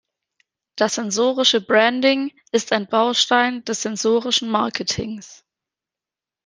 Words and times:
Das 0.77 0.95
sensorische 0.95 1.61
Branding 1.61 2.31
ist 2.51 2.71
ein 2.73 2.87
Baustein 2.87 3.63
des 3.65 3.83
sensorischen 3.83 4.49
Marketings. 4.49 5.43